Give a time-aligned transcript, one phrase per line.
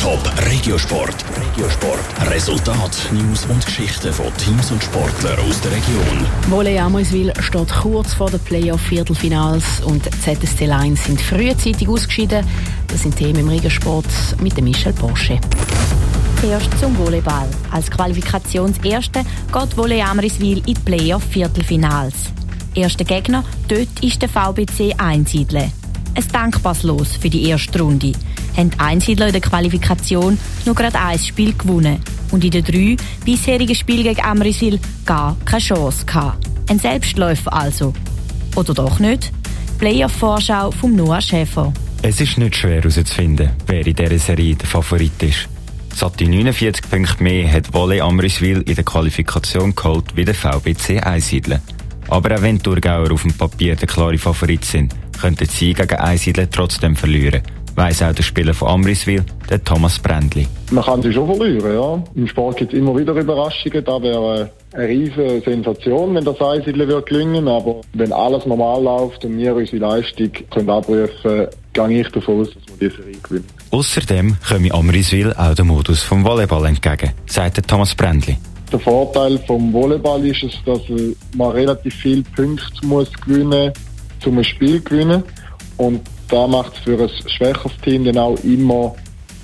[0.00, 1.14] Top Regiosport.
[1.36, 2.30] Regiosport.
[2.30, 6.26] Resultat, News und Geschichten von Teams und Sportlern aus der Region.
[6.48, 12.46] Wolle Amriswil steht kurz vor den Playoff-Viertelfinals und ZSC Lions sind frühzeitig ausgeschieden.
[12.88, 14.06] Das sind Themen im Regiosport
[14.40, 15.38] mit dem Michel Porsche.
[16.40, 17.48] Zuerst zum Volleyball.
[17.70, 19.22] Als Qualifikationserste
[19.52, 22.14] geht Volley Amriswil in die Playoff-Viertelfinals.
[22.74, 25.70] Erster Gegner dort ist der VBC Einsiedle.
[26.14, 28.12] Ein dankbares Los für die erste Runde.
[28.56, 32.96] Haben die Einsiedler in der Qualifikation nur gerade ein Spiel gewonnen und in den drei
[33.24, 36.46] bisherigen Spielen gegen Amriswil gar keine Chance gehabt.
[36.68, 37.92] Ein Selbstläufer also.
[38.56, 39.32] Oder doch nicht?
[39.78, 41.72] Playoff-Vorschau vom Noah Schäfer.
[42.02, 45.48] Es ist nicht schwer herauszufinden, wer in dieser Serie der Favorit ist.
[45.94, 51.60] Satte 49 Punkte mehr hat Wolle Amriswil in der Qualifikation geholt wie der VBC Einsiedler.
[52.08, 55.96] Aber auch wenn die Thurgauer auf dem Papier der klare Favorit sind, könnten sie gegen
[55.96, 57.42] Einsiedler trotzdem verlieren.
[57.76, 60.46] Weiss auch der Spieler von Amriswil, der Thomas Brändli.
[60.70, 62.02] Man kann sie schon verlieren, ja.
[62.14, 63.84] Im Sport gibt es immer wieder Überraschungen.
[63.84, 67.48] Da wäre eine riesige Sensation, wenn das Einsiedler wird gelingen.
[67.48, 72.48] Aber wenn alles normal läuft und wir unsere Leistung können abrufen, gehe ich davon aus,
[72.48, 73.46] dass wir diese Serie gewinnen.
[73.70, 78.36] Außerdem komme Amriswil auch den Modus vom Volleyball entgegen, sagt Thomas Brändli.
[78.72, 80.80] Der Vorteil vom Volleyball ist es, dass
[81.36, 85.22] man relativ viele Punkte muss gewinnen muss, um ein Spiel zu gewinnen.
[85.76, 86.00] Und
[86.30, 88.94] da macht es für ein schwächeres Team dann auch immer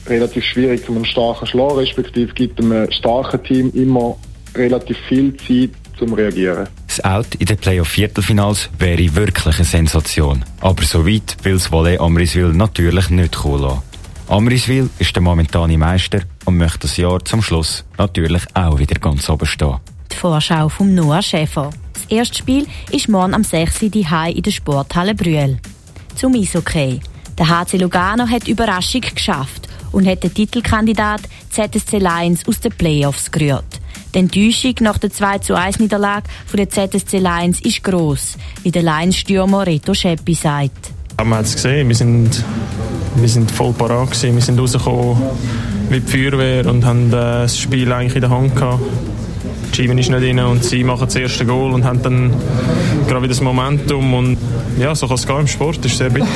[0.06, 4.16] relativ schwierig, um einen starken Schlag, respektive gibt einem starken Team immer
[4.54, 6.68] relativ viel Zeit zum Reagieren.
[6.86, 10.44] Das Out in den Playoff-Viertelfinals wäre wirklich eine Sensation.
[10.60, 13.82] Aber so weit will das Volley Amriswil natürlich nicht kommen lassen.
[14.28, 19.28] Amriswil ist der momentane Meister und möchte das Jahr zum Schluss natürlich auch wieder ganz
[19.28, 19.76] oben stehen.
[20.10, 21.70] Die Vorschau vom Noah Schäfer.
[21.92, 23.82] Das erste Spiel ist morgen am 6.
[23.82, 25.58] Uhr in der Sporthalle Brühl.
[26.16, 27.00] Zum Eishockey.
[27.38, 33.30] Der HC Lugano hat Überraschung geschafft und hat den Titelkandidat ZSC Lions aus den Playoffs
[33.30, 33.80] gerührt.
[34.14, 38.82] Die Enttäuschung nach der 2 zu 1 Niederlage der ZSC Lions ist gross, wie der
[38.82, 40.90] Lions-Stürmer Reto Scheppi sagt.
[41.18, 42.42] Man hat es gesehen, wir sind,
[43.16, 44.22] wir sind voll parat.
[44.22, 45.22] Wir sind rausgekommen
[45.90, 48.80] wie die Feuerwehr und haben äh, das Spiel eigentlich in der Hand gehabt.
[49.72, 52.32] Die Schieben ist nicht rein und sie machen das erste Goal und haben dann
[53.06, 54.38] gerade wieder das Momentum und
[54.78, 56.26] ja, so kann es gehen im Sport, das ist sehr bitter.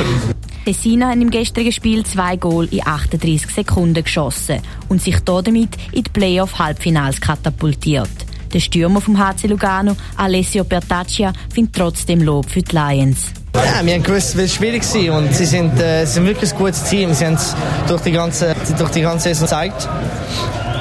[0.65, 6.05] Tessina hat im gestrigen Spiel zwei Goal in 38 Sekunden geschossen und sich damit in
[6.05, 8.11] die Playoff-Halbfinals katapultiert.
[8.53, 13.33] Der Stürmer vom HC Lugano, Alessio Bertaccia, findet trotzdem Lob für die Lions.
[13.55, 16.59] Ja, wir haben gewusst, es schwierig war und sie sind, äh, sie sind wirklich ein
[16.59, 17.13] gutes Team.
[17.15, 17.55] Sie haben es
[17.89, 19.89] durch die ganze, durch die ganze Saison gezeigt.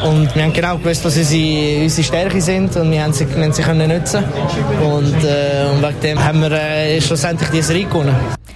[0.03, 3.43] Und wir haben genau gewusst, was unsere, unsere Stärken sind und wir haben sie, wir
[3.43, 4.23] haben sie können nutzen
[4.81, 8.15] und, äh, und wegen dem haben wir äh, schlussendlich diese Serie gewonnen.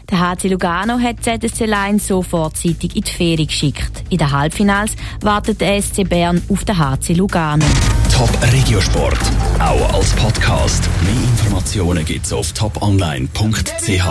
[0.09, 4.03] Der HC Lugano hat ZSC Lions so vorzeitig in die Ferie geschickt.
[4.09, 7.65] In den Halbfinals wartet der SC Bern auf den HC Lugano.
[8.15, 9.19] Top Regiosport,
[9.59, 10.87] auch als Podcast.
[11.01, 14.01] Mehr Informationen gibt's auf toponline.ch.